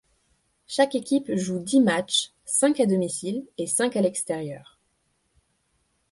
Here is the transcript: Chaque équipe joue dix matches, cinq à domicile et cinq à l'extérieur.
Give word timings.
Chaque 0.65 0.95
équipe 0.95 1.31
joue 1.35 1.59
dix 1.59 1.79
matches, 1.79 2.31
cinq 2.43 2.79
à 2.79 2.87
domicile 2.87 3.45
et 3.59 3.67
cinq 3.67 3.95
à 3.95 4.01
l'extérieur. 4.01 4.79